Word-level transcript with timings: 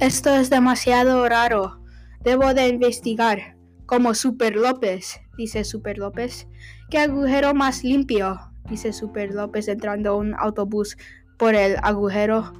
Esto 0.00 0.34
es 0.34 0.50
demasiado 0.50 1.26
raro. 1.28 1.80
Debo 2.20 2.52
de 2.52 2.66
investigar. 2.66 3.56
Como 3.86 4.14
Super 4.14 4.56
López, 4.56 5.20
dice 5.36 5.62
Super 5.62 5.98
López. 5.98 6.48
¿Qué 6.90 6.98
agujero 6.98 7.54
más 7.54 7.84
limpio? 7.84 8.38
dice 8.68 8.92
Super 8.92 9.32
López 9.32 9.68
entrando 9.68 10.10
a 10.10 10.16
un 10.16 10.34
autobús 10.34 10.96
por 11.38 11.54
el 11.54 11.76
agujero. 11.82 12.52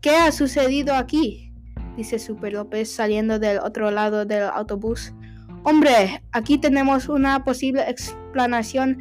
¿Qué 0.00 0.10
ha 0.10 0.32
sucedido 0.32 0.94
aquí? 0.94 1.52
dice 1.96 2.18
Super 2.18 2.54
López 2.54 2.92
saliendo 2.92 3.38
del 3.38 3.58
otro 3.58 3.90
lado 3.92 4.24
del 4.24 4.42
autobús. 4.42 5.14
Hombre, 5.62 6.22
aquí 6.32 6.58
tenemos 6.58 7.08
una 7.08 7.44
posible 7.44 7.88
explanación. 7.88 8.98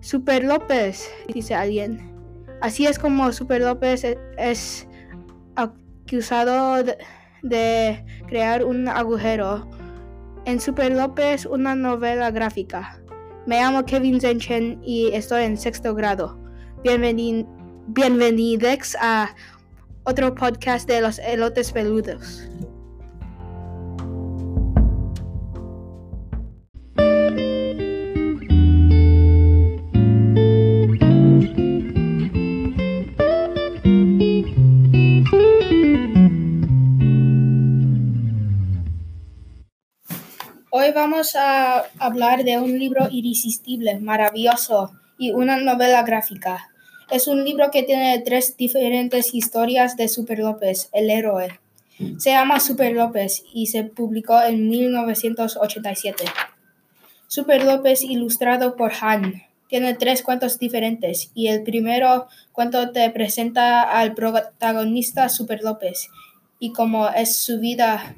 Super 0.00 0.44
López, 0.44 1.10
dice 1.34 1.54
alguien. 1.54 2.14
Así 2.60 2.86
es 2.86 2.98
como 2.98 3.32
Super 3.32 3.62
López 3.62 4.04
e-, 4.04 4.18
es 6.16 6.32
acusado 6.32 6.82
de, 7.42 8.04
crear 8.26 8.64
un 8.64 8.88
agujero. 8.88 9.68
En 10.44 10.60
Super 10.60 10.92
López, 10.92 11.46
una 11.46 11.74
novela 11.74 12.30
gráfica. 12.30 13.00
Me 13.46 13.60
llamo 13.60 13.84
Kevin 13.84 14.20
Zenchen 14.20 14.80
y 14.82 15.10
estoy 15.12 15.44
en 15.44 15.56
sexto 15.56 15.94
grado. 15.94 16.38
bienvenidos 16.82 18.96
a 19.00 19.34
otro 20.04 20.34
podcast 20.34 20.88
de 20.88 21.00
los 21.00 21.18
elotes 21.18 21.72
peludos. 21.72 22.48
Hoy 40.80 40.92
vamos 40.92 41.36
a 41.36 41.84
hablar 41.98 42.42
de 42.42 42.58
un 42.58 42.78
libro 42.78 43.06
irresistible, 43.10 44.00
maravilloso 44.00 44.92
y 45.18 45.30
una 45.30 45.58
novela 45.58 46.02
gráfica. 46.04 46.70
Es 47.10 47.28
un 47.28 47.44
libro 47.44 47.70
que 47.70 47.82
tiene 47.82 48.18
tres 48.24 48.56
diferentes 48.56 49.34
historias 49.34 49.98
de 49.98 50.08
Super 50.08 50.38
López, 50.38 50.88
el 50.94 51.10
héroe. 51.10 51.60
Se 52.16 52.30
llama 52.30 52.60
Super 52.60 52.94
López 52.94 53.42
y 53.52 53.66
se 53.66 53.84
publicó 53.84 54.40
en 54.40 54.70
1987. 54.70 56.24
Super 57.26 57.62
López 57.62 58.02
ilustrado 58.02 58.74
por 58.74 58.92
Han. 59.02 59.34
Tiene 59.68 59.92
tres 59.92 60.22
cuentos 60.22 60.58
diferentes 60.58 61.30
y 61.34 61.48
el 61.48 61.62
primero 61.62 62.26
cuento 62.52 62.90
te 62.90 63.10
presenta 63.10 63.82
al 63.82 64.14
protagonista 64.14 65.28
Super 65.28 65.62
López 65.62 66.08
y 66.60 66.72
cómo 66.72 67.08
es 67.08 67.36
su 67.36 67.58
vida 67.58 68.14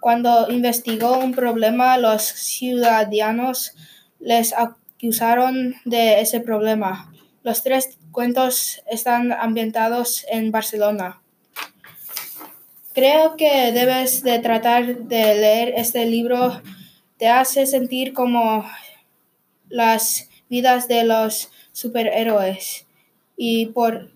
cuando 0.00 0.50
investigó 0.50 1.18
un 1.18 1.32
problema, 1.32 1.98
los 1.98 2.22
ciudadanos 2.22 3.74
les 4.20 4.52
acusaron 4.52 5.74
de 5.84 6.20
ese 6.20 6.40
problema. 6.40 7.12
Los 7.42 7.62
tres 7.62 7.98
cuentos 8.12 8.82
están 8.90 9.32
ambientados 9.32 10.24
en 10.30 10.50
Barcelona. 10.50 11.20
Creo 12.94 13.36
que 13.36 13.72
debes 13.72 14.22
de 14.22 14.38
tratar 14.38 14.98
de 14.98 15.34
leer 15.34 15.74
este 15.76 16.06
libro. 16.06 16.60
Te 17.16 17.28
hace 17.28 17.66
sentir 17.66 18.12
como 18.12 18.64
las 19.68 20.28
vidas 20.48 20.88
de 20.88 21.04
los 21.04 21.50
superhéroes 21.72 22.86
y 23.36 23.66
por 23.66 24.10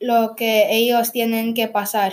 lo 0.00 0.34
que 0.36 0.74
ellos 0.74 1.12
tienen 1.12 1.54
que 1.54 1.68
pasar. 1.68 2.12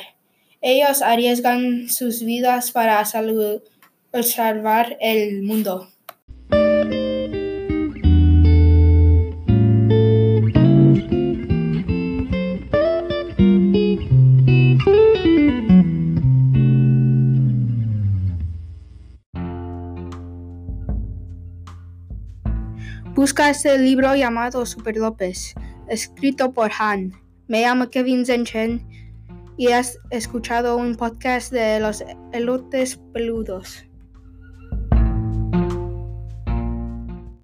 Ellos 0.66 1.02
arriesgan 1.02 1.90
sus 1.90 2.24
vidas 2.24 2.72
para 2.72 3.04
salvar 3.04 4.98
el 5.02 5.44
mundo. 5.44 5.90
Busca 23.14 23.50
este 23.50 23.78
libro 23.78 24.16
llamado 24.16 24.66
Super 24.66 24.96
López, 24.96 25.56
escrito 25.90 26.54
por 26.54 26.72
Han. 26.80 27.12
Me 27.50 27.64
llamo 27.64 27.90
Kevin 27.90 28.26
Zenchen 28.26 29.03
y 29.58 29.68
has 29.68 30.00
escuchado 30.10 30.78
un 30.78 30.96
podcast 30.96 31.52
de 31.52 31.80
los 31.80 32.04
elotes 32.32 32.98
peludos. 33.14 33.86